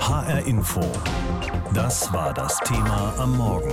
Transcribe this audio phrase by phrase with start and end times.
[0.00, 0.80] HR Info.
[1.74, 3.72] Das war das Thema am Morgen.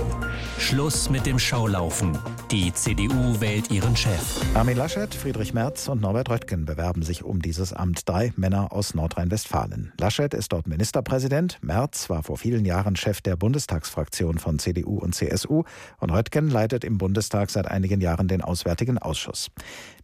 [0.58, 2.16] Schluss mit dem Schaulaufen.
[2.50, 4.40] Die CDU wählt ihren Chef.
[4.54, 8.08] Armin Laschet, Friedrich Merz und Norbert Röttgen bewerben sich um dieses Amt.
[8.08, 9.92] Drei Männer aus Nordrhein-Westfalen.
[9.98, 11.58] Laschet ist dort Ministerpräsident.
[11.60, 15.64] Merz war vor vielen Jahren Chef der Bundestagsfraktion von CDU und CSU.
[15.98, 19.50] Und Röttgen leitet im Bundestag seit einigen Jahren den Auswärtigen Ausschuss.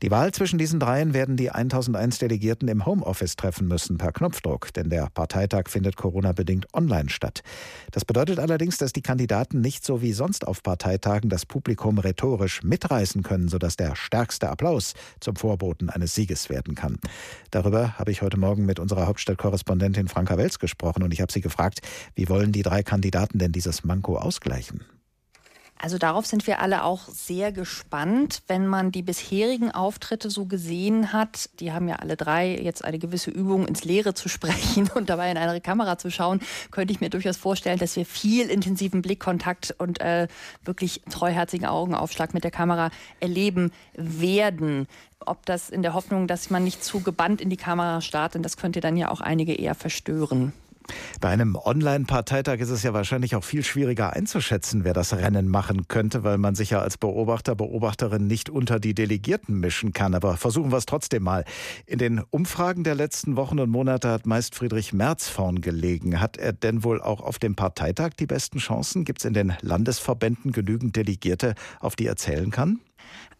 [0.03, 4.73] Die Wahl zwischen diesen dreien werden die 1001 Delegierten im Homeoffice treffen müssen per Knopfdruck,
[4.75, 7.43] denn der Parteitag findet Corona-bedingt online statt.
[7.91, 12.63] Das bedeutet allerdings, dass die Kandidaten nicht so wie sonst auf Parteitagen das Publikum rhetorisch
[12.63, 16.99] mitreißen können, sodass der stärkste Applaus zum Vorboten eines Sieges werden kann.
[17.51, 21.41] Darüber habe ich heute Morgen mit unserer Hauptstadtkorrespondentin Franka Welz gesprochen und ich habe sie
[21.41, 21.81] gefragt,
[22.15, 24.85] wie wollen die drei Kandidaten denn dieses Manko ausgleichen?
[25.77, 31.13] Also darauf sind wir alle auch sehr gespannt, wenn man die bisherigen Auftritte so gesehen
[31.13, 31.51] hat.
[31.61, 35.31] Die haben ja alle drei jetzt eine gewisse Übung ins Leere zu sprechen und dabei
[35.31, 39.75] in eine Kamera zu schauen, könnte ich mir durchaus vorstellen, dass wir viel intensiven Blickkontakt
[39.79, 40.29] und äh,
[40.65, 44.87] wirklich treuherzigen Augenaufschlag mit der Kamera erleben werden.
[45.27, 48.57] Ob das in der Hoffnung, dass man nicht zu gebannt in die Kamera startet, das
[48.57, 50.53] könnte dann ja auch einige eher verstören.
[51.21, 55.89] Bei einem Online-Parteitag ist es ja wahrscheinlich auch viel schwieriger einzuschätzen, wer das Rennen machen
[55.89, 60.15] könnte, weil man sich ja als Beobachter, Beobachterin nicht unter die Delegierten mischen kann.
[60.15, 61.45] Aber versuchen wir es trotzdem mal.
[61.87, 66.21] In den Umfragen der letzten Wochen und Monate hat meist Friedrich Merz vorn gelegen.
[66.21, 69.05] Hat er denn wohl auch auf dem Parteitag die besten Chancen?
[69.05, 72.81] Gibt es in den Landesverbänden genügend Delegierte, auf die er zählen kann?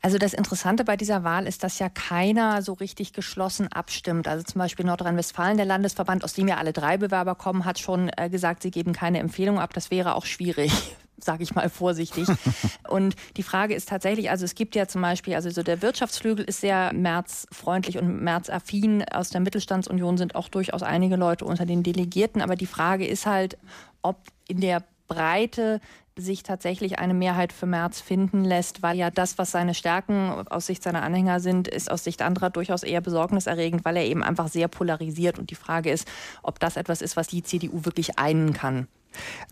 [0.03, 4.29] Also das Interessante bei dieser Wahl ist, dass ja keiner so richtig geschlossen abstimmt.
[4.29, 8.11] Also zum Beispiel Nordrhein-Westfalen, der Landesverband, aus dem ja alle drei Bewerber kommen, hat schon
[8.17, 9.73] äh, gesagt, sie geben keine Empfehlung ab.
[9.73, 10.73] Das wäre auch schwierig
[11.17, 12.29] sage ich mal vorsichtig.
[12.89, 16.45] und die Frage ist tatsächlich, also es gibt ja zum Beispiel, also so der Wirtschaftsflügel
[16.45, 19.05] ist sehr märzfreundlich und märzaffin.
[19.11, 22.43] Aus der Mittelstandsunion sind auch durchaus einige Leute unter den Delegierten.
[22.43, 23.57] Aber die Frage ist halt,
[24.03, 25.81] ob in der Breite
[26.17, 30.67] sich tatsächlich eine Mehrheit für Merz finden lässt, weil ja das, was seine Stärken aus
[30.67, 34.49] Sicht seiner Anhänger sind, ist aus Sicht anderer durchaus eher besorgniserregend, weil er eben einfach
[34.49, 35.39] sehr polarisiert.
[35.39, 36.07] Und die Frage ist,
[36.43, 38.87] ob das etwas ist, was die CDU wirklich einen kann.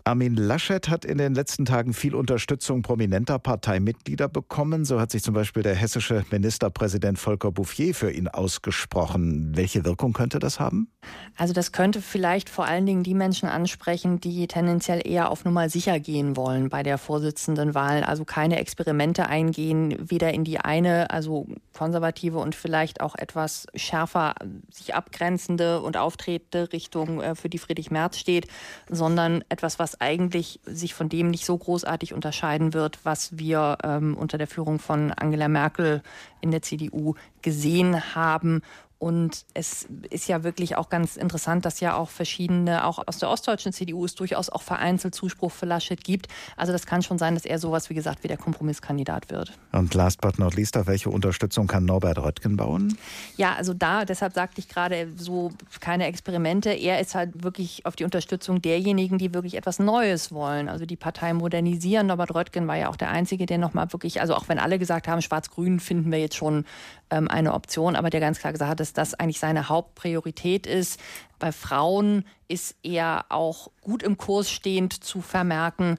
[0.03, 4.85] Armin Laschet hat in den letzten Tagen viel Unterstützung prominenter Parteimitglieder bekommen.
[4.85, 9.55] So hat sich zum Beispiel der hessische Ministerpräsident Volker Bouffier für ihn ausgesprochen.
[9.55, 10.89] Welche Wirkung könnte das haben?
[11.37, 15.69] Also das könnte vielleicht vor allen Dingen die Menschen ansprechen, die tendenziell eher auf Nummer
[15.69, 18.03] sicher gehen wollen bei der Vorsitzendenwahl.
[18.03, 24.35] Also keine Experimente eingehen, weder in die eine, also konservative und vielleicht auch etwas schärfer
[24.71, 28.47] sich abgrenzende und auftretende Richtung, äh, für die Friedrich Merz steht,
[28.89, 34.17] sondern etwas, was eigentlich sich von dem nicht so großartig unterscheiden wird, was wir ähm,
[34.17, 36.01] unter der Führung von Angela Merkel
[36.41, 38.61] in der CDU gesehen haben
[39.03, 43.29] und es ist ja wirklich auch ganz interessant, dass ja auch verschiedene, auch aus der
[43.29, 46.29] ostdeutschen CDU es durchaus auch vereinzelt Zuspruch für Laschet gibt.
[46.55, 49.51] Also das kann schon sein, dass er sowas, wie gesagt, wie der Kompromisskandidat wird.
[49.73, 52.97] Und last but not least, auf welche Unterstützung kann Norbert Röttgen bauen?
[53.35, 56.69] Ja, also da, deshalb sagte ich gerade so keine Experimente.
[56.69, 60.95] Er ist halt wirklich auf die Unterstützung derjenigen, die wirklich etwas Neues wollen, also die
[60.95, 62.07] Partei modernisieren.
[62.07, 65.09] Norbert Röttgen war ja auch der Einzige, der nochmal wirklich, also auch wenn alle gesagt
[65.09, 66.63] haben, Schwarz-Grün finden wir jetzt schon
[67.09, 70.99] ähm, eine Option, aber der ganz klar gesagt hat, dass das eigentlich seine Hauptpriorität ist.
[71.39, 75.97] Bei Frauen ist er auch gut im Kurs stehend zu vermerken.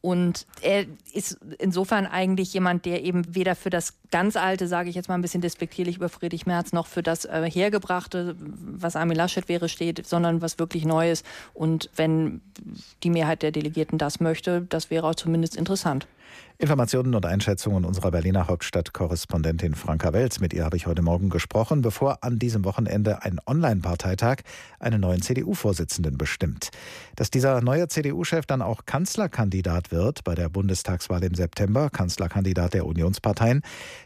[0.00, 4.94] Und er ist insofern eigentlich jemand, der eben weder für das ganz alte, sage ich
[4.94, 9.16] jetzt mal ein bisschen despektierlich über Friedrich Merz, noch für das äh, hergebrachte, was Armin
[9.16, 11.24] Laschet wäre, steht, sondern was wirklich Neues.
[11.54, 12.40] Und wenn
[13.02, 16.06] die Mehrheit der Delegierten das möchte, das wäre auch zumindest interessant.
[16.58, 20.40] Informationen und Einschätzungen unserer Berliner Hauptstadtkorrespondentin Franka Welz.
[20.40, 24.38] Mit ihr habe ich heute Morgen gesprochen, bevor an diesem Wochenende ein Online-Parteitag
[24.80, 26.70] einen neuen CDU-Vorsitzenden bestimmt.
[27.14, 32.86] Dass dieser neue CDU-Chef dann auch Kanzlerkandidat wird bei der Bundestagswahl im September, Kanzlerkandidat der
[32.86, 33.60] Unionsparteien,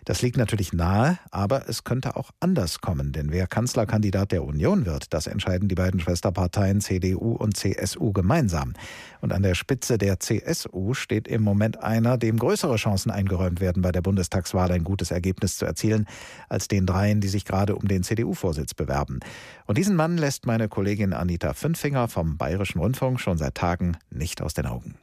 [0.04, 3.12] das liegt natürlich nahe, aber es könnte auch anders kommen.
[3.12, 8.74] Denn wer Kanzlerkandidat der Union wird, das entscheiden die beiden Schwesterparteien CDU und CSU gemeinsam.
[9.20, 13.82] Und an der Spitze der CSU steht im Moment einer, dem größere Chancen eingeräumt werden,
[13.82, 16.06] bei der Bundestagswahl ein gutes Ergebnis zu erzielen,
[16.48, 19.20] als den dreien, die sich gerade um den CDU-Vorsitz bewerben.
[19.66, 24.42] Und diesen Mann lässt meine Kollegin Anita Fünfinger vom Bayerischen Rundfunk schon seit Tagen nicht
[24.42, 24.94] aus den Augen.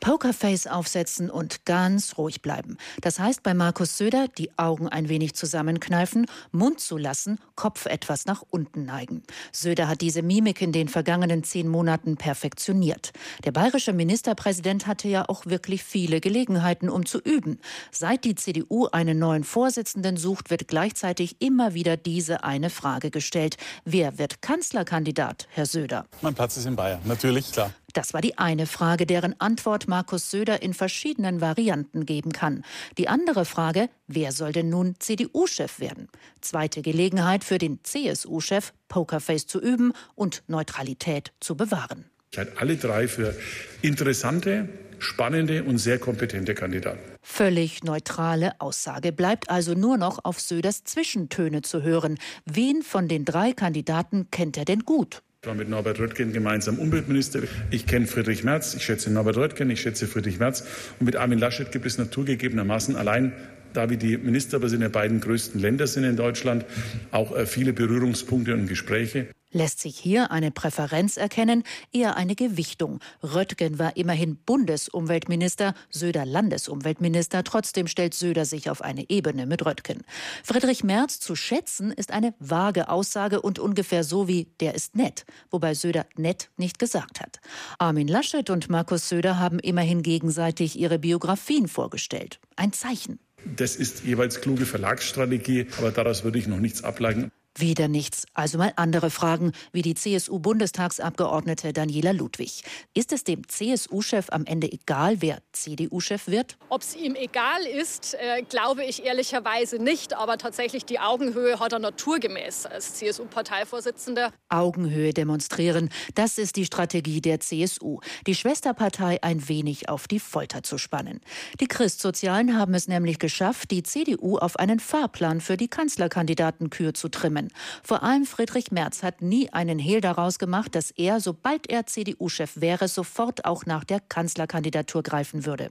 [0.00, 2.76] Pokerface aufsetzen und ganz ruhig bleiben.
[3.00, 8.42] Das heißt bei Markus Söder die Augen ein wenig zusammenkneifen, Mund zulassen, Kopf etwas nach
[8.50, 9.22] unten neigen.
[9.52, 13.12] Söder hat diese Mimik in den vergangenen zehn Monaten perfektioniert.
[13.44, 17.58] Der bayerische Ministerpräsident hatte ja auch wirklich viele Gelegenheiten, um zu üben.
[17.90, 23.56] Seit die CDU einen neuen Vorsitzenden sucht, wird gleichzeitig immer wieder diese eine Frage gestellt.
[23.84, 26.06] Wer wird Kanzlerkandidat, Herr Söder?
[26.22, 27.72] Mein Platz ist in Bayern, natürlich, klar.
[27.94, 32.64] Das war die eine Frage, deren Antwort Markus Söder in verschiedenen Varianten geben kann.
[32.98, 36.08] Die andere Frage, wer soll denn nun CDU-Chef werden?
[36.40, 42.04] Zweite Gelegenheit für den CSU-Chef, Pokerface zu üben und Neutralität zu bewahren.
[42.30, 43.34] Ich halte alle drei für
[43.80, 44.68] interessante,
[44.98, 47.00] spannende und sehr kompetente Kandidaten.
[47.22, 52.18] Völlig neutrale Aussage bleibt also nur noch auf Söders Zwischentöne zu hören.
[52.44, 55.22] Wen von den drei Kandidaten kennt er denn gut?
[55.40, 57.42] Ich war mit Norbert Röttgen gemeinsam Umweltminister.
[57.70, 60.64] Ich kenne Friedrich Merz, ich schätze Norbert Röttgen, ich schätze Friedrich Merz.
[60.98, 63.32] Und mit Armin Laschet gibt es naturgegebenermaßen allein,
[63.72, 66.64] da wir die Ministerpräsidenten der beiden größten Länder sind in Deutschland,
[67.12, 69.28] auch äh, viele Berührungspunkte und Gespräche.
[69.50, 73.00] Lässt sich hier eine Präferenz erkennen, eher eine Gewichtung.
[73.22, 80.02] Röttgen war immerhin Bundesumweltminister, Söder Landesumweltminister, trotzdem stellt Söder sich auf eine Ebene mit Röttgen.
[80.44, 85.24] Friedrich Merz zu schätzen ist eine vage Aussage und ungefähr so wie der ist nett,
[85.50, 87.40] wobei Söder nett nicht gesagt hat.
[87.78, 92.38] Armin Laschet und Markus Söder haben immerhin gegenseitig ihre Biografien vorgestellt.
[92.56, 93.18] Ein Zeichen.
[93.56, 97.30] Das ist jeweils kluge Verlagsstrategie, aber daraus würde ich noch nichts ableiten.
[97.58, 98.24] Wieder nichts.
[98.34, 102.62] Also mal andere Fragen, wie die CSU-Bundestagsabgeordnete Daniela Ludwig.
[102.94, 106.56] Ist es dem CSU-Chef am Ende egal, wer CDU-Chef wird?
[106.68, 110.14] Ob es ihm egal ist, äh, glaube ich ehrlicherweise nicht.
[110.14, 114.32] Aber tatsächlich die Augenhöhe hat er naturgemäß als CSU-Parteivorsitzender.
[114.48, 117.98] Augenhöhe demonstrieren, das ist die Strategie der CSU.
[118.28, 121.20] Die Schwesterpartei ein wenig auf die Folter zu spannen.
[121.60, 127.08] Die Christsozialen haben es nämlich geschafft, die CDU auf einen Fahrplan für die Kanzlerkandidatenkür zu
[127.08, 127.47] trimmen.
[127.82, 132.60] Vor allem Friedrich Merz hat nie einen Hehl daraus gemacht, dass er, sobald er CDU-Chef
[132.60, 135.70] wäre, sofort auch nach der Kanzlerkandidatur greifen würde.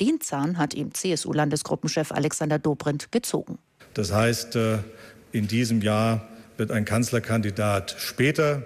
[0.00, 3.58] Den Zahn hat ihm CSU-Landesgruppenchef Alexander Dobrindt gezogen.
[3.94, 4.78] Das heißt, äh,
[5.32, 8.62] in diesem Jahr wird ein Kanzlerkandidat später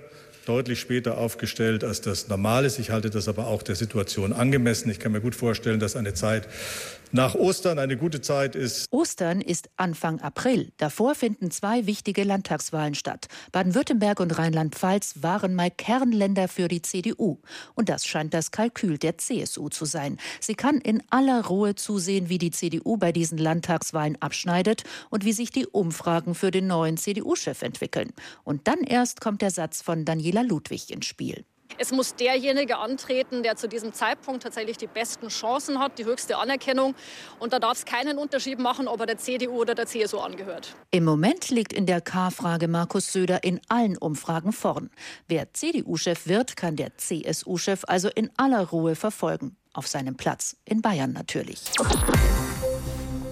[0.46, 2.78] deutlich später aufgestellt, als das normal ist.
[2.78, 4.90] Ich halte das aber auch der Situation angemessen.
[4.90, 6.48] Ich kann mir gut vorstellen, dass eine Zeit
[7.12, 8.86] nach Ostern eine gute Zeit ist.
[8.90, 10.72] Ostern ist Anfang April.
[10.78, 13.26] Davor finden zwei wichtige Landtagswahlen statt.
[13.52, 17.38] Baden-Württemberg und Rheinland-Pfalz waren mal Kernländer für die CDU.
[17.74, 20.18] Und das scheint das Kalkül der CSU zu sein.
[20.40, 25.32] Sie kann in aller Ruhe zusehen, wie die CDU bei diesen Landtagswahlen abschneidet und wie
[25.32, 28.12] sich die Umfragen für den neuen CDU-Chef entwickeln.
[28.44, 31.44] Und dann erst kommt der Satz von Daniela Ludwig ins Spiel.
[31.78, 36.38] Es muss derjenige antreten, der zu diesem Zeitpunkt tatsächlich die besten Chancen hat, die höchste
[36.38, 36.94] Anerkennung.
[37.38, 40.74] Und da darf es keinen Unterschied machen, ob er der CDU oder der CSU angehört.
[40.90, 44.90] Im Moment liegt in der K-Frage Markus Söder in allen Umfragen vorn.
[45.28, 49.56] Wer CDU-Chef wird, kann der CSU-Chef also in aller Ruhe verfolgen.
[49.74, 51.60] Auf seinem Platz in Bayern natürlich.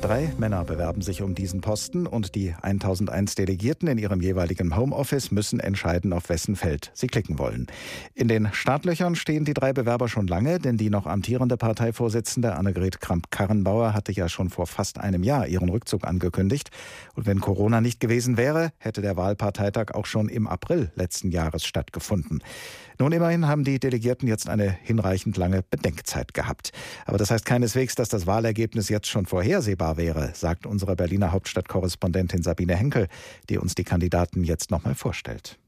[0.00, 5.30] Drei Männer bewerben sich um diesen Posten und die 1001 Delegierten in ihrem jeweiligen Homeoffice
[5.30, 7.66] müssen entscheiden, auf wessen Feld sie klicken wollen.
[8.14, 13.02] In den Startlöchern stehen die drei Bewerber schon lange, denn die noch amtierende Parteivorsitzende Annegret
[13.02, 16.70] Kramp-Karrenbauer hatte ja schon vor fast einem Jahr ihren Rückzug angekündigt.
[17.14, 21.66] Und wenn Corona nicht gewesen wäre, hätte der Wahlparteitag auch schon im April letzten Jahres
[21.66, 22.42] stattgefunden.
[22.98, 26.72] Nun immerhin haben die Delegierten jetzt eine hinreichend lange Bedenkzeit gehabt.
[27.06, 32.42] Aber das heißt keineswegs, dass das Wahlergebnis jetzt schon vorhersehbar wäre, sagt unsere Berliner Hauptstadtkorrespondentin
[32.42, 33.08] Sabine Henkel,
[33.48, 35.58] die uns die Kandidaten jetzt nochmal vorstellt.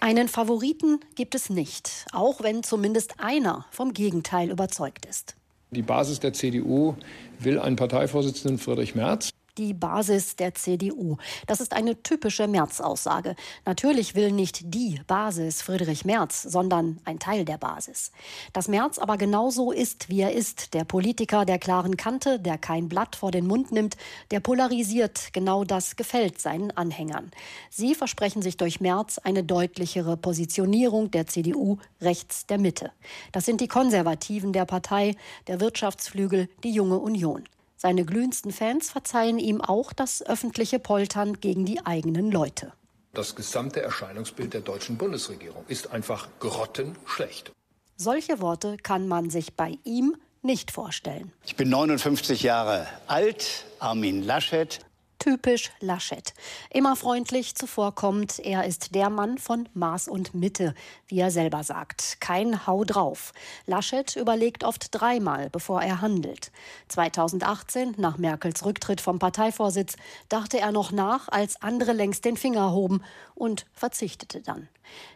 [0.00, 5.36] Einen Favoriten gibt es nicht, auch wenn zumindest einer vom Gegenteil überzeugt ist.
[5.70, 6.96] Die Basis der CDU
[7.38, 11.16] will einen Parteivorsitzenden Friedrich Merz die Basis der CDU.
[11.46, 13.36] Das ist eine typische Merz-Aussage.
[13.66, 18.12] Natürlich will nicht die Basis Friedrich Merz, sondern ein Teil der Basis.
[18.52, 22.88] Dass Merz aber genauso ist, wie er ist, der Politiker der klaren Kante, der kein
[22.88, 23.96] Blatt vor den Mund nimmt,
[24.30, 27.30] der polarisiert, genau das gefällt seinen Anhängern.
[27.70, 32.92] Sie versprechen sich durch Merz eine deutlichere Positionierung der CDU rechts der Mitte.
[33.32, 35.14] Das sind die Konservativen der Partei,
[35.46, 37.44] der Wirtschaftsflügel, die junge Union.
[37.82, 42.72] Seine glühendsten Fans verzeihen ihm auch das öffentliche Poltern gegen die eigenen Leute.
[43.12, 47.50] Das gesamte Erscheinungsbild der deutschen Bundesregierung ist einfach grottenschlecht.
[47.96, 51.32] Solche Worte kann man sich bei ihm nicht vorstellen.
[51.44, 54.78] Ich bin 59 Jahre alt, Armin Laschet.
[55.22, 56.34] Typisch Laschet.
[56.68, 60.74] Immer freundlich zuvorkommt, er ist der Mann von Maß und Mitte,
[61.06, 62.16] wie er selber sagt.
[62.18, 63.32] Kein Hau drauf.
[63.64, 66.50] Laschet überlegt oft dreimal, bevor er handelt.
[66.88, 69.94] 2018, nach Merkels Rücktritt vom Parteivorsitz,
[70.28, 73.00] dachte er noch nach, als andere längst den Finger hoben
[73.36, 74.66] und verzichtete dann.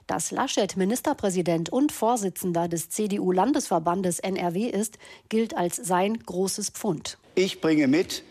[0.07, 4.99] Dass Laschet Ministerpräsident und Vorsitzender des CDU-Landesverbandes NRW ist,
[5.31, 7.19] gilt als sein großes Pfund.
[7.35, 8.23] Ich bringe mit,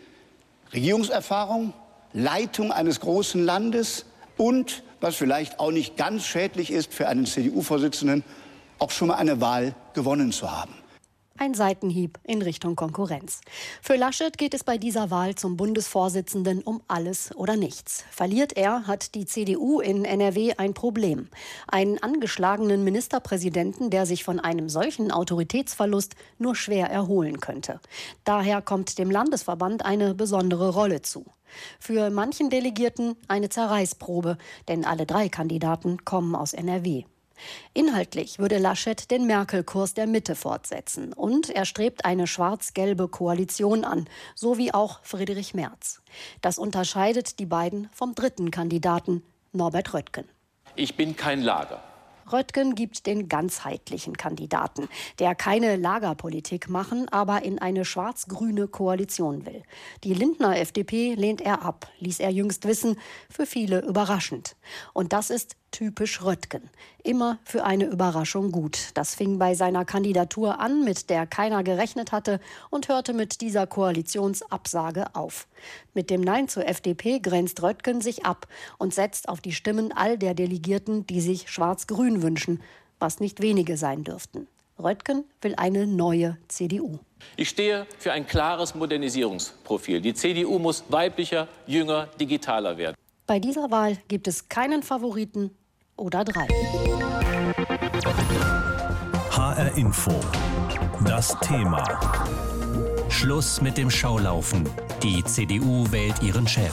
[0.72, 1.72] Regierungserfahrung,
[2.12, 4.06] Leitung eines großen Landes
[4.36, 8.24] und, was vielleicht auch nicht ganz schädlich ist für einen CDU-Vorsitzenden,
[8.78, 10.74] auch schon mal eine Wahl gewonnen zu haben.
[11.38, 13.42] Ein Seitenhieb in Richtung Konkurrenz.
[13.82, 18.04] Für Laschet geht es bei dieser Wahl zum Bundesvorsitzenden um alles oder nichts.
[18.10, 21.28] Verliert er, hat die CDU in NRW ein Problem.
[21.68, 27.80] Einen angeschlagenen Ministerpräsidenten, der sich von einem solchen Autoritätsverlust nur schwer erholen könnte.
[28.24, 31.26] Daher kommt dem Landesverband eine besondere Rolle zu.
[31.78, 34.38] Für manchen Delegierten eine Zerreißprobe,
[34.68, 37.04] denn alle drei Kandidaten kommen aus NRW.
[37.74, 44.08] Inhaltlich würde Laschet den Merkel-Kurs der Mitte fortsetzen und er strebt eine schwarz-gelbe Koalition an,
[44.34, 46.02] so wie auch Friedrich Merz.
[46.40, 50.28] Das unterscheidet die beiden vom dritten Kandidaten, Norbert Röttgen.
[50.74, 51.82] Ich bin kein Lager.
[52.32, 54.88] Röttgen gibt den ganzheitlichen Kandidaten,
[55.18, 59.62] der keine Lagerpolitik machen, aber in eine schwarz-grüne Koalition will.
[60.02, 62.98] Die Lindner FDP lehnt er ab, ließ er jüngst wissen,
[63.30, 64.56] für viele überraschend.
[64.92, 66.70] Und das ist typisch Röttgen.
[67.04, 68.78] Immer für eine Überraschung gut.
[68.94, 72.40] Das fing bei seiner Kandidatur an, mit der keiner gerechnet hatte,
[72.70, 75.46] und hörte mit dieser Koalitionsabsage auf.
[75.92, 80.16] Mit dem Nein zur FDP grenzt Röttgen sich ab und setzt auf die Stimmen all
[80.16, 82.62] der Delegierten, die sich schwarz-grün wünschen,
[82.98, 84.48] was nicht wenige sein dürften.
[84.82, 87.00] Röttgen will eine neue CDU.
[87.36, 90.00] Ich stehe für ein klares Modernisierungsprofil.
[90.00, 92.96] Die CDU muss weiblicher, jünger, digitaler werden.
[93.26, 95.50] Bei dieser Wahl gibt es keinen Favoriten
[95.96, 96.46] oder drei.
[99.30, 100.12] HR Info.
[101.04, 101.84] Das Thema.
[103.08, 104.68] Schluss mit dem Schaulaufen.
[105.02, 106.72] Die CDU wählt ihren Chef.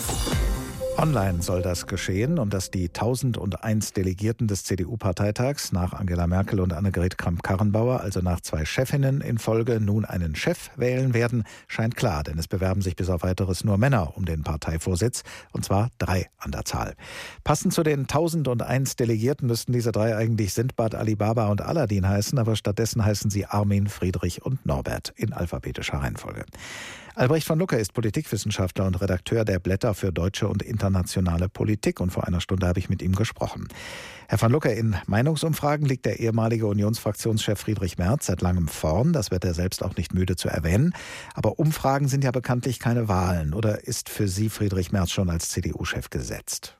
[0.97, 6.71] Online soll das geschehen und dass die 1001 Delegierten des CDU-Parteitags nach Angela Merkel und
[6.71, 12.23] Annegret Kramp-Karrenbauer, also nach zwei Chefinnen in Folge, nun einen Chef wählen werden, scheint klar,
[12.23, 16.29] denn es bewerben sich bis auf weiteres nur Männer um den Parteivorsitz, und zwar drei
[16.37, 16.95] an der Zahl.
[17.43, 22.55] Passend zu den 1001 Delegierten müssten diese drei eigentlich Sindbad, Alibaba und Aladdin heißen, aber
[22.55, 26.45] stattdessen heißen sie Armin, Friedrich und Norbert in alphabetischer Reihenfolge.
[27.15, 32.09] Albrecht von Lucke ist Politikwissenschaftler und Redakteur der Blätter für deutsche und internationale Politik und
[32.09, 33.67] vor einer Stunde habe ich mit ihm gesprochen.
[34.27, 39.13] Herr van Lucke, in Meinungsumfragen liegt der ehemalige Unionsfraktionschef Friedrich Merz seit langem vorn.
[39.13, 40.95] Das wird er selbst auch nicht müde zu erwähnen.
[41.35, 43.53] Aber Umfragen sind ja bekanntlich keine Wahlen.
[43.53, 46.77] Oder ist für Sie Friedrich Merz schon als CDU-Chef gesetzt?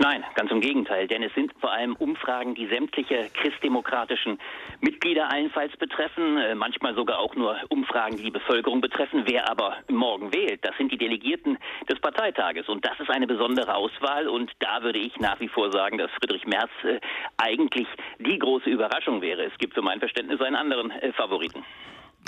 [0.00, 4.38] Nein, ganz im Gegenteil, denn es sind vor allem Umfragen, die sämtliche christdemokratischen
[4.80, 9.24] Mitglieder allenfalls betreffen, äh, manchmal sogar auch nur Umfragen, die die Bevölkerung betreffen.
[9.26, 11.58] Wer aber morgen wählt, das sind die Delegierten
[11.90, 15.72] des Parteitages und das ist eine besondere Auswahl und da würde ich nach wie vor
[15.72, 17.00] sagen, dass Friedrich Merz äh,
[17.36, 17.88] eigentlich
[18.20, 19.46] die große Überraschung wäre.
[19.46, 21.64] Es gibt für mein Verständnis einen anderen äh, Favoriten.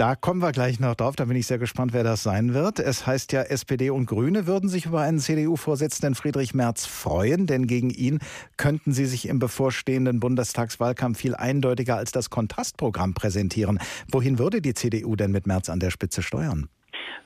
[0.00, 1.14] Da kommen wir gleich noch drauf.
[1.14, 2.78] Da bin ich sehr gespannt, wer das sein wird.
[2.78, 7.66] Es heißt ja, SPD und Grüne würden sich über einen CDU-Vorsitzenden Friedrich Merz freuen, denn
[7.66, 8.18] gegen ihn
[8.56, 13.78] könnten sie sich im bevorstehenden Bundestagswahlkampf viel eindeutiger als das Kontrastprogramm präsentieren.
[14.10, 16.70] Wohin würde die CDU denn mit Merz an der Spitze steuern?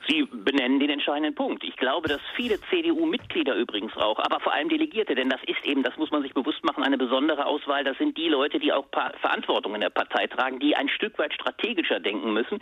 [0.07, 1.63] Sie benennen den entscheidenden Punkt.
[1.63, 5.81] Ich glaube, dass viele CDU-Mitglieder übrigens auch, aber vor allem Delegierte, denn das ist eben,
[5.81, 7.83] das muss man sich bewusst machen, eine besondere Auswahl.
[7.83, 11.33] Das sind die Leute, die auch Verantwortung in der Partei tragen, die ein Stück weit
[11.33, 12.59] strategischer denken müssen,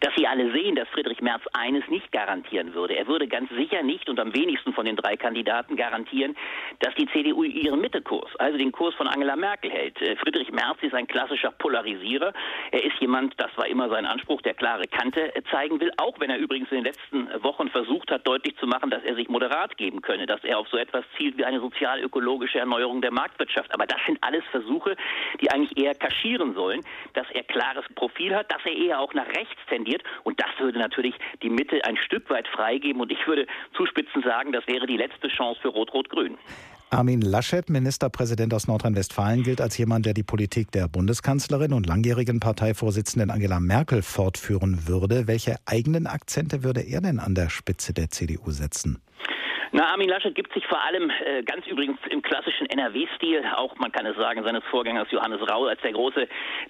[0.00, 2.96] dass sie alle sehen, dass Friedrich Merz eines nicht garantieren würde.
[2.96, 6.34] Er würde ganz sicher nicht und am wenigsten von den drei Kandidaten garantieren,
[6.80, 10.00] dass die CDU ihren Mittekurs, also den Kurs von Angela Merkel hält.
[10.00, 12.32] Äh, Friedrich Merz ist ein klassischer Polarisierer.
[12.70, 16.18] Er ist jemand, das war immer sein Anspruch, der klare Kante äh, zeigen will, auch
[16.20, 19.28] wenn er übrigens in den letzten Wochen versucht hat, deutlich zu machen, dass er sich
[19.28, 23.72] moderat geben könne, dass er auf so etwas zielt wie eine sozial-ökologische Erneuerung der Marktwirtschaft.
[23.74, 24.96] Aber das sind alles Versuche,
[25.40, 26.80] die eigentlich eher kaschieren sollen,
[27.14, 30.02] dass er klares Profil hat, dass er eher auch nach rechts tendiert.
[30.22, 33.00] Und das würde natürlich die Mitte ein Stück weit freigeben.
[33.00, 36.38] Und ich würde zuspitzend sagen, das wäre die letzte Chance für Rot-Rot-Grün.
[36.90, 42.38] Armin Laschet, Ministerpräsident aus Nordrhein-Westfalen, gilt als jemand, der die Politik der Bundeskanzlerin und langjährigen
[42.38, 45.26] Parteivorsitzenden Angela Merkel fortführen würde.
[45.26, 48.98] Welche eigenen Akzente würde er denn an der Spitze der CDU setzen?
[49.76, 53.92] Na, Armin Laschet gibt sich vor allem äh, ganz übrigens im klassischen NRW-Stil, auch man
[53.92, 56.26] kann es sagen, seines Vorgängers Johannes Rau, als der große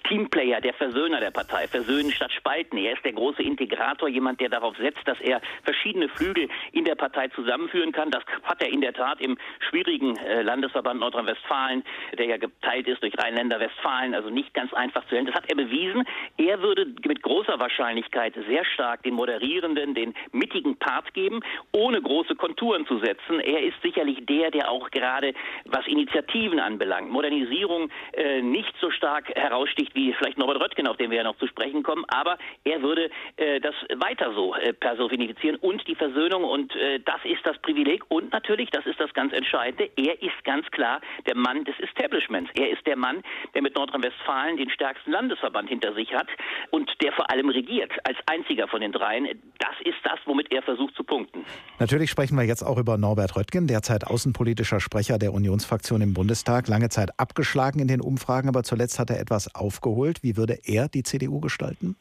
[0.09, 1.69] Teamplayer, der Versöhner der Partei.
[1.69, 2.75] Versöhnen statt spalten.
[2.77, 6.95] Er ist der große Integrator, jemand, der darauf setzt, dass er verschiedene Flügel in der
[6.95, 8.11] Partei zusammenführen kann.
[8.11, 9.37] Das hat er in der Tat im
[9.69, 11.85] schwierigen äh, Landesverband Nordrhein-Westfalen,
[12.17, 15.27] der ja geteilt ist durch Rheinländer-Westfalen, also nicht ganz einfach zu hören.
[15.27, 16.03] Das hat er bewiesen.
[16.35, 21.39] Er würde mit großer Wahrscheinlichkeit sehr stark den moderierenden, den mittigen Part geben,
[21.71, 23.39] ohne große Konturen zu setzen.
[23.39, 25.33] Er ist sicherlich der, der auch gerade,
[25.65, 31.11] was Initiativen anbelangt, Modernisierung äh, nicht so stark heraussticht wie vielleicht Norbert Röttgen, auf den
[31.11, 35.57] wir ja noch zu sprechen kommen, aber er würde äh, das weiter so äh, personifizieren
[35.57, 39.33] und die Versöhnung und äh, das ist das Privileg und natürlich, das ist das ganz
[39.33, 42.51] Entscheidende, er ist ganz klar der Mann des Establishments.
[42.55, 43.23] Er ist der Mann,
[43.53, 46.27] der mit Nordrhein-Westfalen den stärksten Landesverband hinter sich hat
[46.71, 49.27] und der vor allem regiert als einziger von den dreien.
[49.59, 51.45] Das ist das, womit er versucht zu punkten.
[51.79, 56.67] Natürlich sprechen wir jetzt auch über Norbert Röttgen, derzeit außenpolitischer Sprecher der Unionsfraktion im Bundestag,
[56.67, 60.23] lange Zeit abgeschlagen in den Umfragen, aber zuletzt hat er etwas aufgeholt.
[60.23, 61.95] Wie würde er die CDU gestalten?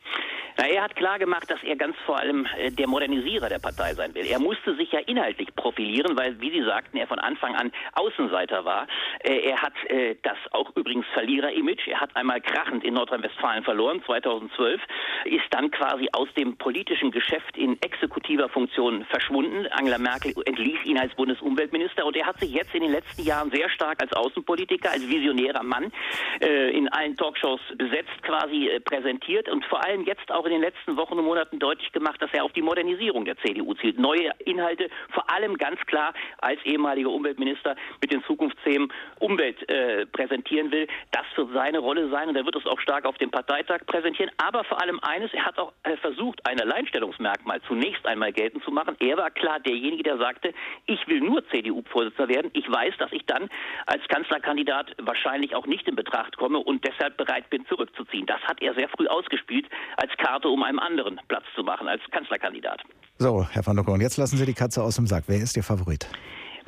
[0.58, 3.92] Na, er hat klar gemacht, dass er ganz vor allem äh, der Modernisierer der Partei
[3.92, 4.24] sein will.
[4.26, 8.64] Er musste sich ja inhaltlich profilieren, weil, wie Sie sagten, er von Anfang an Außenseiter
[8.64, 8.86] war.
[9.20, 11.88] Äh, er hat äh, das auch übrigens Verlierer-Image.
[11.88, 14.80] Er hat einmal krachend in Nordrhein-Westfalen verloren, 2012,
[15.26, 19.66] ist dann quasi aus dem politischen Geschäft in exekutiver Funktion verschwunden.
[19.72, 23.50] Angela Merkel entließ ihn als Bundesumweltminister und er hat sich jetzt in den letzten Jahren
[23.50, 25.92] sehr stark als Außenpolitiker, als visionärer Mann
[26.40, 31.18] in allen Talkshows besetzt, quasi präsentiert und vor allem jetzt auch in den letzten Wochen
[31.18, 33.98] und Monaten deutlich gemacht, dass er auf die Modernisierung der CDU zielt.
[33.98, 40.70] Neue Inhalte, vor allem ganz klar als ehemaliger Umweltminister mit den Zukunftsthemen Umwelt äh, präsentieren
[40.70, 40.86] will.
[41.10, 44.30] Das wird seine Rolle sein und er wird es auch stark auf dem Parteitag präsentieren.
[44.38, 48.70] Aber vor allem eines, er hat auch äh, versucht, ein Alleinstellungsmerkmal zunächst einmal geltend zu
[48.70, 48.96] machen.
[49.00, 50.52] Er war klar derjenige, der sagte,
[50.86, 52.50] ich will nur CDU-Vorsitzender werden.
[52.54, 53.48] Ich weiß, dass ich dann
[53.86, 58.26] als Kanzlerkandidat wahrscheinlich auch nicht in Betracht komme und deshalb bereit bin, zurückzuziehen.
[58.26, 61.86] Das hat er sehr früh ausgespielt als Karte Karte, um einem anderen Platz zu machen
[61.86, 62.82] als Kanzlerkandidat.
[63.18, 65.24] So, Herr van der Korn, jetzt lassen Sie die Katze aus dem Sack.
[65.28, 66.08] Wer ist Ihr Favorit?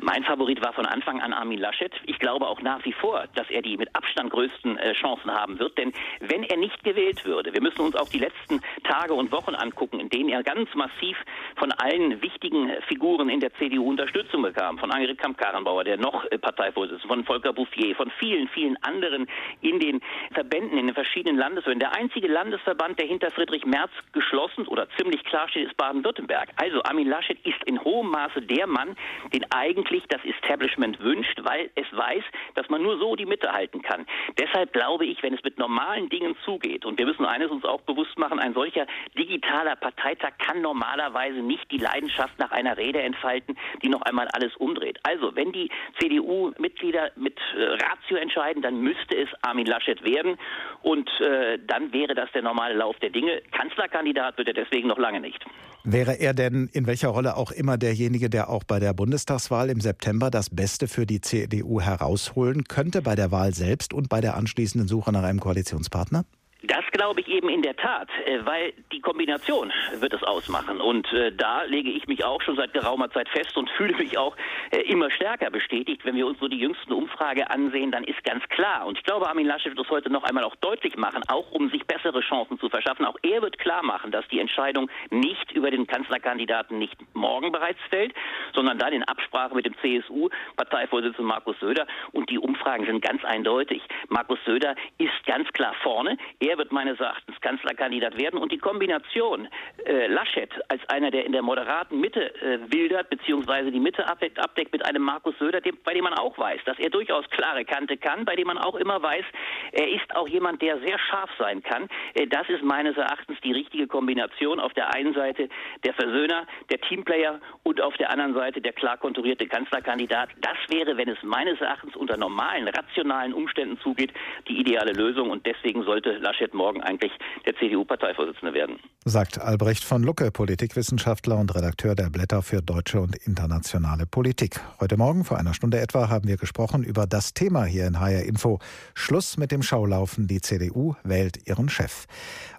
[0.00, 1.92] Mein Favorit war von Anfang an Armin Laschet.
[2.06, 5.58] Ich glaube auch nach wie vor, dass er die mit Abstand größten äh, Chancen haben
[5.58, 5.76] wird.
[5.76, 9.56] Denn wenn er nicht gewählt würde, wir müssen uns auch die letzten Tage und Wochen
[9.56, 11.16] angucken, in denen er ganz massiv
[11.56, 14.78] von allen wichtigen Figuren in der CDU Unterstützung bekam.
[14.78, 19.26] Von Annegret Kamp-Karrenbauer, der noch äh, Parteivorsitzende, von Volker Bouffier, von vielen, vielen anderen
[19.62, 20.00] in den
[20.32, 21.90] Verbänden, in den verschiedenen Landesverbänden.
[21.90, 26.50] Der einzige Landesverband, der hinter Friedrich Merz geschlossen oder ziemlich klar steht, ist Baden-Württemberg.
[26.54, 28.96] Also Armin Laschet ist in hohem Maße der Mann,
[29.32, 32.22] den eigentlich eigentlich das Establishment wünscht, weil es weiß,
[32.54, 34.06] dass man nur so die Mitte halten kann.
[34.38, 37.80] Deshalb glaube ich, wenn es mit normalen Dingen zugeht, und wir müssen eines uns auch
[37.82, 43.56] bewusst machen, ein solcher digitaler Parteitag kann normalerweise nicht die Leidenschaft nach einer Rede entfalten,
[43.82, 44.98] die noch einmal alles umdreht.
[45.02, 45.70] Also, wenn die
[46.00, 50.38] CDU-Mitglieder mit äh, Ratio entscheiden, dann müsste es Armin Laschet werden
[50.82, 53.42] und äh, dann wäre das der normale Lauf der Dinge.
[53.52, 55.44] Kanzlerkandidat wird er deswegen noch lange nicht.
[55.84, 59.80] Wäre er denn in welcher Rolle auch immer derjenige, der auch bei der Bundestagswahl im
[59.80, 64.36] September das Beste für die CDU herausholen könnte, bei der Wahl selbst und bei der
[64.36, 66.24] anschließenden Suche nach einem Koalitionspartner?
[66.62, 70.80] Das glaube ich eben in der Tat, äh, weil die Kombination wird es ausmachen.
[70.80, 74.18] Und äh, da lege ich mich auch schon seit geraumer Zeit fest und fühle mich
[74.18, 74.36] auch
[74.72, 76.04] äh, immer stärker bestätigt.
[76.04, 78.86] Wenn wir uns so die jüngsten Umfrage ansehen, dann ist ganz klar.
[78.86, 81.70] Und ich glaube, Armin Laschet wird es heute noch einmal auch deutlich machen, auch um
[81.70, 83.06] sich bessere Chancen zu verschaffen.
[83.06, 87.80] Auch er wird klar machen, dass die Entscheidung nicht über den Kanzlerkandidaten nicht morgen bereits
[87.88, 88.12] fällt,
[88.52, 91.86] sondern dann in Absprache mit dem CSU-Parteivorsitzenden Markus Söder.
[92.10, 93.80] Und die Umfragen sind ganz eindeutig.
[94.08, 96.16] Markus Söder ist ganz klar vorne.
[96.40, 98.38] Er wird meines Erachtens Kanzlerkandidat werden.
[98.38, 99.48] Und die Kombination
[99.84, 104.38] äh, Laschet als einer, der in der moderaten Mitte äh, wildert, beziehungsweise die Mitte abdeckt,
[104.38, 107.64] abdeckt mit einem Markus Söder, dem, bei dem man auch weiß, dass er durchaus klare
[107.64, 109.24] Kante kann, bei dem man auch immer weiß,
[109.72, 111.88] er ist auch jemand, der sehr scharf sein kann.
[112.14, 114.60] Äh, das ist meines Erachtens die richtige Kombination.
[114.60, 115.48] Auf der einen Seite
[115.84, 120.30] der Versöhner, der Teamplayer und auf der anderen Seite der klar konturierte Kanzlerkandidat.
[120.40, 124.12] Das wäre, wenn es meines Erachtens unter normalen, rationalen Umständen zugeht,
[124.48, 125.30] die ideale Lösung.
[125.30, 127.12] Und deswegen sollte Laschet Laschet morgen eigentlich
[127.46, 128.78] der CDU-Parteivorsitzende werden.
[129.04, 134.60] Sagt Albrecht von Lucke, Politikwissenschaftler und Redakteur der Blätter für deutsche und internationale Politik.
[134.80, 138.22] Heute Morgen vor einer Stunde etwa haben wir gesprochen über das Thema hier in HR
[138.22, 138.60] Info.
[138.94, 140.28] Schluss mit dem Schaulaufen.
[140.28, 142.06] Die CDU wählt ihren Chef.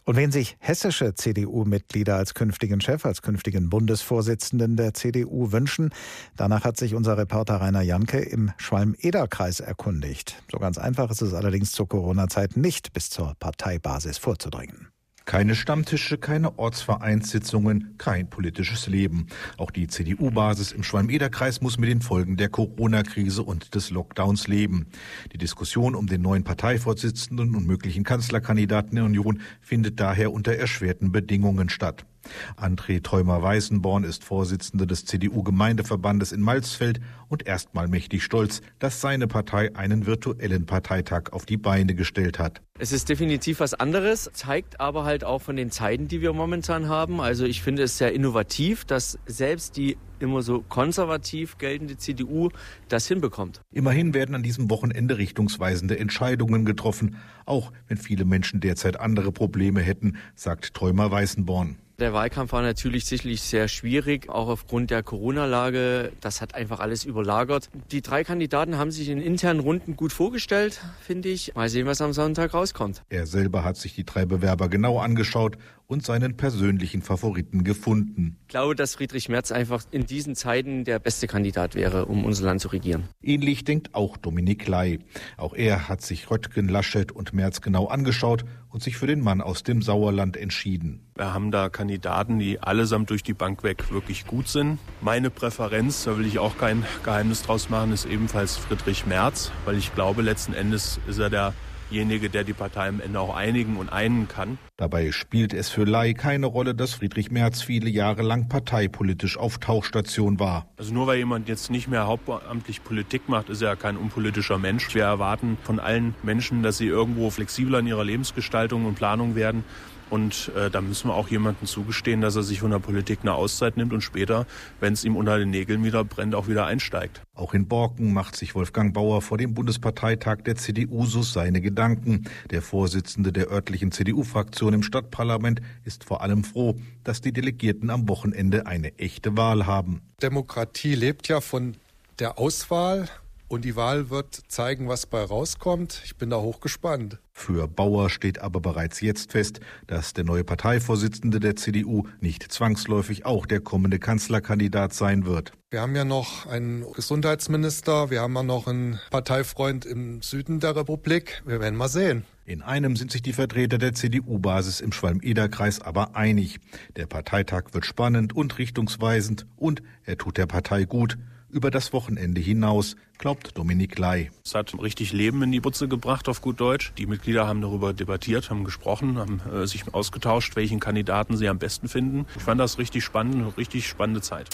[0.10, 5.91] Und wen sich hessische CDU-Mitglieder als künftigen Chef, als künftigen Bundesvorsitzenden der CDU wünschen,
[6.36, 10.41] danach hat sich unser Reporter Rainer Janke im Schwalm-Eder-Kreis erkundigt.
[10.52, 14.88] So ganz einfach ist es allerdings zur Corona-Zeit nicht bis zur Parteibasis vorzudringen.
[15.30, 19.28] Keine Stammtische, keine Ortsvereinssitzungen, kein politisches Leben.
[19.58, 24.88] Auch die CDU-Basis im Schwalm-Eder-Kreis muss mit den Folgen der Corona-Krise und des Lockdowns leben.
[25.32, 31.12] Die Diskussion um den neuen Parteivorsitzenden und möglichen Kanzlerkandidaten der Union findet daher unter erschwerten
[31.12, 32.08] Bedingungen statt.
[32.56, 39.76] André Theumer-Weißenborn ist Vorsitzender des CDU-Gemeindeverbandes in Malzfeld und erstmal mächtig stolz, dass seine Partei
[39.76, 42.62] einen virtuellen Parteitag auf die Beine gestellt hat.
[42.82, 46.88] Es ist definitiv was anderes, zeigt aber halt auch von den Zeiten, die wir momentan
[46.88, 47.20] haben.
[47.20, 52.50] Also ich finde es sehr innovativ, dass selbst die immer so konservativ geltende CDU
[52.88, 53.62] das hinbekommt.
[53.74, 59.82] Immerhin werden an diesem Wochenende richtungsweisende Entscheidungen getroffen, auch wenn viele Menschen derzeit andere Probleme
[59.82, 61.78] hätten, sagt Träumer Weißenborn.
[62.00, 66.14] Der Wahlkampf war natürlich sicherlich sehr schwierig, auch aufgrund der Corona-Lage.
[66.22, 67.70] Das hat einfach alles überlagert.
[67.92, 71.56] Die drei Kandidaten haben sich in internen Runden gut vorgestellt, finde ich.
[71.56, 73.04] Mal sehen, was am Sonntag rauskommt.
[73.10, 75.58] Er selber hat sich die drei Bewerber genau angeschaut
[75.89, 78.38] und seinen persönlichen Favoriten gefunden.
[78.43, 82.45] Ich glaube, dass Friedrich Merz einfach in diesen Zeiten der beste Kandidat wäre, um unser
[82.45, 83.10] Land zu regieren.
[83.23, 84.99] Ähnlich denkt auch Dominik Ley.
[85.36, 89.41] Auch er hat sich Röttgen, Laschet und Merz genau angeschaut und sich für den Mann
[89.41, 91.08] aus dem Sauerland entschieden.
[91.15, 94.78] Wir haben da Kandidaten, die allesamt durch die Bank weg wirklich gut sind.
[95.02, 99.75] Meine Präferenz, da will ich auch kein Geheimnis draus machen, ist ebenfalls Friedrich Merz, weil
[99.75, 101.56] ich glaube, letzten Endes ist er der
[101.89, 104.58] derjenige, der die Partei am Ende auch einigen und einen kann.
[104.80, 109.58] Dabei spielt es für Lai keine Rolle, dass Friedrich Merz viele Jahre lang parteipolitisch auf
[109.58, 110.68] Tauchstation war.
[110.78, 114.96] Also nur weil jemand jetzt nicht mehr hauptamtlich Politik macht, ist er kein unpolitischer Mensch.
[114.96, 119.65] Wir erwarten von allen Menschen, dass sie irgendwo flexibler in ihrer Lebensgestaltung und Planung werden.
[120.10, 123.34] Und äh, da müssen wir auch jemandem zugestehen, dass er sich von der Politik eine
[123.34, 124.46] Auszeit nimmt und später,
[124.80, 127.22] wenn es ihm unter den Nägeln wieder brennt, auch wieder einsteigt.
[127.36, 132.26] Auch in Borken macht sich Wolfgang Bauer vor dem Bundesparteitag der CDU so seine Gedanken.
[132.50, 138.08] Der Vorsitzende der örtlichen CDU-Fraktion im Stadtparlament ist vor allem froh, dass die Delegierten am
[138.10, 140.01] Wochenende eine echte Wahl haben.
[140.21, 141.75] Demokratie lebt ja von
[142.19, 143.08] der Auswahl
[143.50, 146.02] und die Wahl wird zeigen, was bei rauskommt.
[146.06, 147.20] Ich bin da hochgespannt.
[147.34, 153.26] Für Bauer steht aber bereits jetzt fest, dass der neue Parteivorsitzende der CDU nicht zwangsläufig
[153.26, 155.52] auch der kommende Kanzlerkandidat sein wird.
[155.72, 160.76] Wir haben ja noch einen Gesundheitsminister, wir haben ja noch einen Parteifreund im Süden der
[160.76, 161.42] Republik.
[161.46, 162.26] Wir werden mal sehen.
[162.46, 166.60] In einem sind sich die Vertreter der CDU-Basis im Schwalm-Eder-Kreis aber einig.
[166.96, 171.18] Der Parteitag wird spannend und richtungsweisend und er tut der Partei gut
[171.52, 174.32] über das Wochenende hinaus, glaubt Dominik Ley.
[174.44, 176.94] Es hat richtig Leben in die Butze gebracht, auf gut Deutsch.
[176.98, 181.60] Die Mitglieder haben darüber debattiert, haben gesprochen, haben äh, sich ausgetauscht, welchen Kandidaten sie am
[181.60, 182.26] besten finden.
[182.36, 184.50] Ich fand das richtig spannend, richtig spannende Zeit.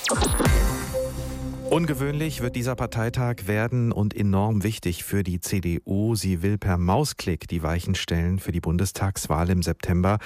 [1.70, 6.16] Ungewöhnlich wird dieser Parteitag werden und enorm wichtig für die CDU.
[6.16, 10.20] Sie will per Mausklick die Weichen stellen für die Bundestagswahl im September.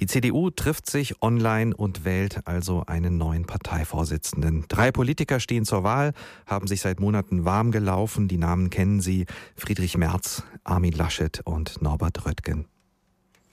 [0.00, 4.64] Die CDU trifft sich online und wählt also einen neuen Parteivorsitzenden.
[4.68, 6.12] Drei Politiker stehen zur Wahl,
[6.46, 8.28] haben sich seit Monaten warm gelaufen.
[8.28, 9.26] Die Namen kennen Sie.
[9.56, 12.66] Friedrich Merz, Armin Laschet und Norbert Röttgen.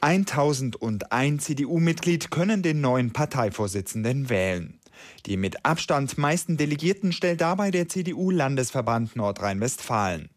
[0.02, 4.80] 1001 CDU-Mitglied können den neuen Parteivorsitzenden wählen.
[5.26, 10.30] Die mit Abstand meisten Delegierten stellt dabei der CDU-Landesverband Nordrhein-Westfalen.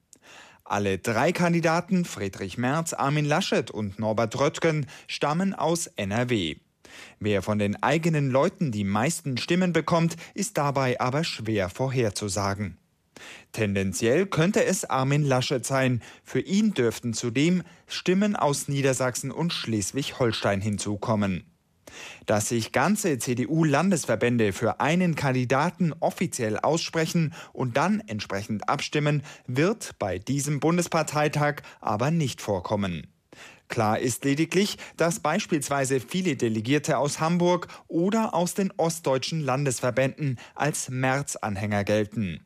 [0.64, 6.56] Alle drei Kandidaten, Friedrich Merz, Armin Laschet und Norbert Röttgen, stammen aus NRW.
[7.18, 12.76] Wer von den eigenen Leuten die meisten Stimmen bekommt, ist dabei aber schwer vorherzusagen.
[13.52, 16.02] Tendenziell könnte es Armin Laschet sein.
[16.22, 21.49] Für ihn dürften zudem Stimmen aus Niedersachsen und Schleswig-Holstein hinzukommen.
[22.26, 30.18] Dass sich ganze CDU-Landesverbände für einen Kandidaten offiziell aussprechen und dann entsprechend abstimmen, wird bei
[30.18, 33.06] diesem Bundesparteitag aber nicht vorkommen.
[33.68, 40.88] Klar ist lediglich, dass beispielsweise viele Delegierte aus Hamburg oder aus den ostdeutschen Landesverbänden als
[40.88, 42.40] März-Anhänger gelten.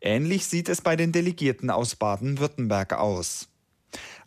[0.00, 3.51] Ähnlich sieht es bei den Delegierten aus Baden-Württemberg aus.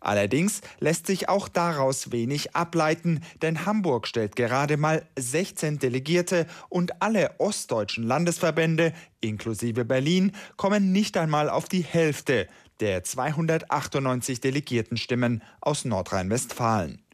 [0.05, 7.01] Allerdings lässt sich auch daraus wenig ableiten, denn Hamburg stellt gerade mal 16 Delegierte und
[7.01, 12.47] alle ostdeutschen Landesverbände, inklusive Berlin, kommen nicht einmal auf die Hälfte
[12.81, 17.04] der 298 Delegiertenstimmen aus Nordrhein-Westfalen.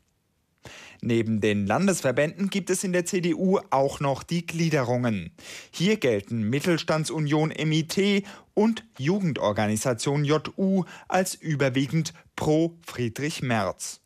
[1.04, 5.32] Neben den Landesverbänden gibt es in der CDU auch noch die Gliederungen.
[5.72, 14.02] Hier gelten Mittelstandsunion MIT und Jugendorganisation JU als überwiegend pro Friedrich Merz.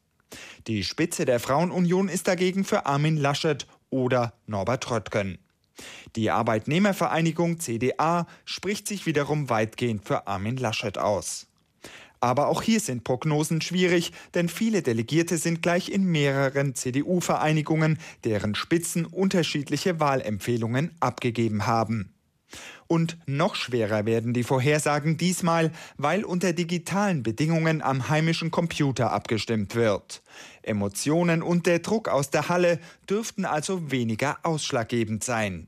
[0.67, 5.38] Die Spitze der Frauenunion ist dagegen für Armin Laschet oder Norbert Röttgen.
[6.15, 11.47] Die Arbeitnehmervereinigung CDA spricht sich wiederum weitgehend für Armin Laschet aus.
[12.19, 18.56] Aber auch hier sind Prognosen schwierig, denn viele Delegierte sind gleich in mehreren CDU-Vereinigungen, deren
[18.56, 22.15] Spitzen unterschiedliche Wahlempfehlungen abgegeben haben.
[22.88, 29.75] Und noch schwerer werden die Vorhersagen diesmal, weil unter digitalen Bedingungen am heimischen Computer abgestimmt
[29.75, 30.21] wird.
[30.62, 35.67] Emotionen und der Druck aus der Halle dürften also weniger ausschlaggebend sein.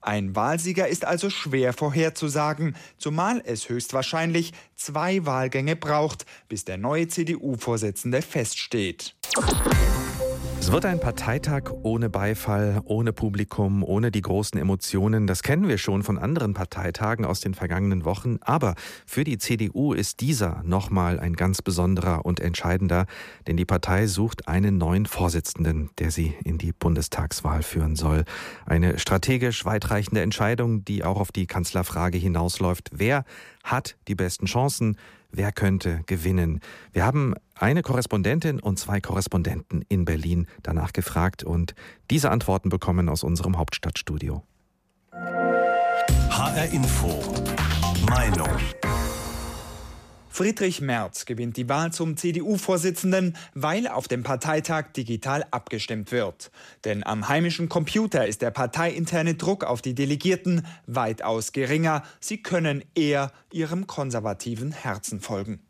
[0.00, 7.08] Ein Wahlsieger ist also schwer vorherzusagen, zumal es höchstwahrscheinlich zwei Wahlgänge braucht, bis der neue
[7.08, 9.14] CDU-Vorsitzende feststeht.
[10.62, 15.26] Es wird ein Parteitag ohne Beifall, ohne Publikum, ohne die großen Emotionen.
[15.26, 18.38] Das kennen wir schon von anderen Parteitagen aus den vergangenen Wochen.
[18.42, 23.06] Aber für die CDU ist dieser nochmal ein ganz besonderer und entscheidender,
[23.48, 28.24] denn die Partei sucht einen neuen Vorsitzenden, der sie in die Bundestagswahl führen soll.
[28.64, 32.90] Eine strategisch weitreichende Entscheidung, die auch auf die Kanzlerfrage hinausläuft.
[32.92, 33.24] Wer
[33.64, 34.96] hat die besten Chancen?
[35.32, 36.60] Wer könnte gewinnen?
[36.92, 41.74] Wir haben eine Korrespondentin und zwei Korrespondenten in Berlin danach gefragt und
[42.10, 44.42] diese Antworten bekommen aus unserem Hauptstadtstudio.
[45.12, 47.22] HR Info.
[48.08, 48.48] Meinung.
[50.42, 56.50] Friedrich Merz gewinnt die Wahl zum CDU-Vorsitzenden, weil auf dem Parteitag digital abgestimmt wird.
[56.84, 62.02] Denn am heimischen Computer ist der parteiinterne Druck auf die Delegierten weitaus geringer.
[62.18, 65.60] Sie können eher ihrem konservativen Herzen folgen.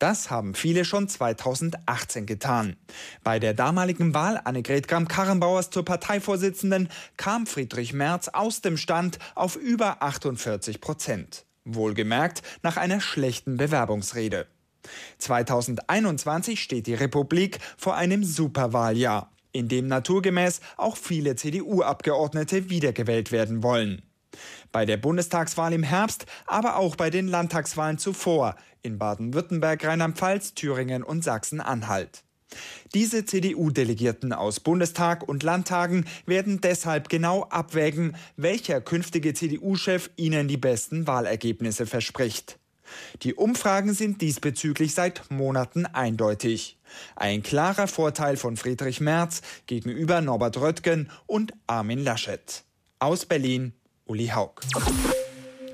[0.00, 2.74] Das haben viele schon 2018 getan.
[3.22, 9.54] Bei der damaligen Wahl Annegret Kramp-Karrenbauers zur Parteivorsitzenden kam Friedrich Merz aus dem Stand auf
[9.54, 11.46] über 48 Prozent.
[11.64, 14.46] Wohlgemerkt nach einer schlechten Bewerbungsrede.
[15.18, 23.62] 2021 steht die Republik vor einem Superwahljahr, in dem naturgemäß auch viele CDU-Abgeordnete wiedergewählt werden
[23.62, 24.02] wollen.
[24.72, 31.02] Bei der Bundestagswahl im Herbst, aber auch bei den Landtagswahlen zuvor in Baden-Württemberg, Rheinland-Pfalz, Thüringen
[31.02, 32.24] und Sachsen-Anhalt.
[32.94, 40.56] Diese CDU-Delegierten aus Bundestag und Landtagen werden deshalb genau abwägen, welcher künftige CDU-Chef ihnen die
[40.56, 42.58] besten Wahlergebnisse verspricht.
[43.22, 46.78] Die Umfragen sind diesbezüglich seit Monaten eindeutig.
[47.16, 52.64] Ein klarer Vorteil von Friedrich Merz gegenüber Norbert Röttgen und Armin Laschet.
[52.98, 53.72] Aus Berlin,
[54.04, 54.60] Uli Haug.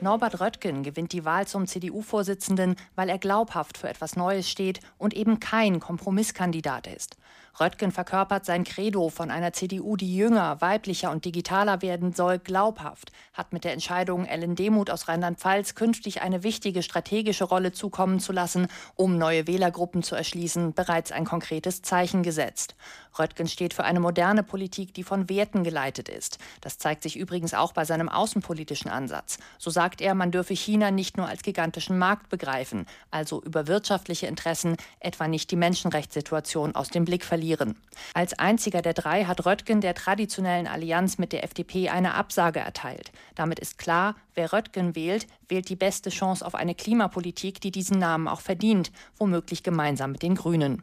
[0.00, 5.12] Norbert Röttgen gewinnt die Wahl zum CDU-Vorsitzenden, weil er glaubhaft für etwas Neues steht und
[5.12, 7.16] eben kein Kompromisskandidat ist.
[7.60, 13.10] Röttgen verkörpert sein Credo von einer CDU, die jünger, weiblicher und digitaler werden soll, glaubhaft,
[13.32, 18.32] hat mit der Entscheidung, Ellen Demuth aus Rheinland-Pfalz künftig eine wichtige strategische Rolle zukommen zu
[18.32, 22.76] lassen, um neue Wählergruppen zu erschließen, bereits ein konkretes Zeichen gesetzt.
[23.18, 26.38] Röttgen steht für eine moderne Politik, die von Werten geleitet ist.
[26.60, 29.38] Das zeigt sich übrigens auch bei seinem außenpolitischen Ansatz.
[29.58, 34.28] So sagt er, man dürfe China nicht nur als gigantischen Markt begreifen, also über wirtschaftliche
[34.28, 37.76] Interessen, etwa nicht die Menschenrechtssituation aus dem Blick verlieren verlieren.
[38.14, 43.12] Als einziger der drei hat Röttgen der traditionellen Allianz mit der FDP eine Absage erteilt.
[43.34, 47.98] Damit ist klar, wer Röttgen wählt, wählt die beste Chance auf eine Klimapolitik, die diesen
[47.98, 50.82] Namen auch verdient, womöglich gemeinsam mit den Grünen.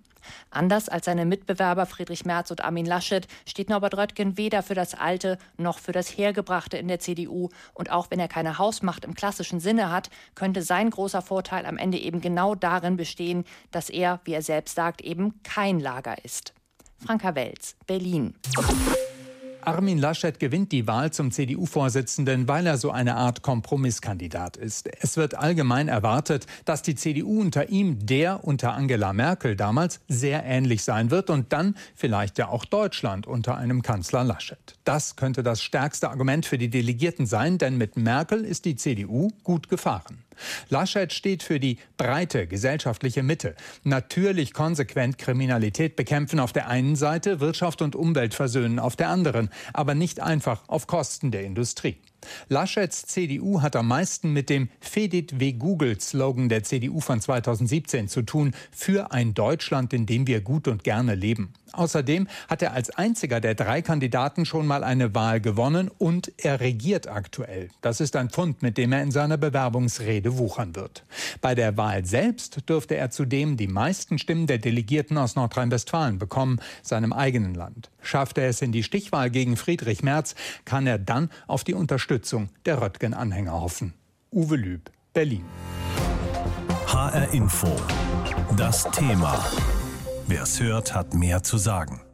[0.50, 4.94] Anders als seine Mitbewerber Friedrich Merz und Armin Laschet steht Norbert Röttgen weder für das
[4.94, 7.50] Alte noch für das Hergebrachte in der CDU.
[7.74, 11.78] Und auch wenn er keine Hausmacht im klassischen Sinne hat, könnte sein großer Vorteil am
[11.78, 16.54] Ende eben genau darin bestehen, dass er, wie er selbst sagt, eben kein Lager ist.
[16.98, 18.36] Franka Welz, Berlin.
[19.68, 24.90] Armin Laschet gewinnt die Wahl zum CDU-Vorsitzenden, weil er so eine Art Kompromisskandidat ist.
[25.02, 30.44] Es wird allgemein erwartet, dass die CDU unter ihm der unter Angela Merkel damals sehr
[30.44, 34.76] ähnlich sein wird und dann vielleicht ja auch Deutschland unter einem Kanzler Laschet.
[34.84, 39.30] Das könnte das stärkste Argument für die Delegierten sein, denn mit Merkel ist die CDU
[39.44, 40.25] gut gefahren.
[40.70, 43.56] Laschet steht für die breite gesellschaftliche Mitte.
[43.84, 49.50] Natürlich konsequent Kriminalität bekämpfen auf der einen Seite, Wirtschaft und Umwelt versöhnen auf der anderen,
[49.74, 51.98] aber nicht einfach auf Kosten der Industrie.
[52.50, 58.22] Laschets CDU hat am meisten mit dem Fedit wie Google-Slogan der CDU von 2017 zu
[58.22, 61.54] tun, für ein Deutschland, in dem wir gut und gerne leben.
[61.76, 66.60] Außerdem hat er als einziger der drei Kandidaten schon mal eine Wahl gewonnen und er
[66.60, 67.70] regiert aktuell.
[67.82, 71.04] Das ist ein Pfund, mit dem er in seiner Bewerbungsrede wuchern wird.
[71.42, 76.60] Bei der Wahl selbst dürfte er zudem die meisten Stimmen der Delegierten aus Nordrhein-Westfalen bekommen,
[76.82, 77.90] seinem eigenen Land.
[78.02, 81.74] Schafft er es in die Stichwahl gegen Friedrich Merz, kann er dann auf die
[82.16, 83.94] Unterstützung der Röttgen-Anhänger hoffen.
[84.32, 85.44] Uwe Lüb, Berlin.
[86.88, 87.68] HR Info.
[88.56, 89.44] Das Thema.
[90.26, 92.05] Wer es hört, hat mehr zu sagen.